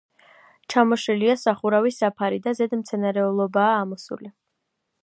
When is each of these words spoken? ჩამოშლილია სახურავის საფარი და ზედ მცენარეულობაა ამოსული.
ჩამოშლილია 0.73 1.35
სახურავის 1.41 2.01
საფარი 2.05 2.41
და 2.49 2.55
ზედ 2.61 2.75
მცენარეულობაა 2.81 3.79
ამოსული. 3.85 4.35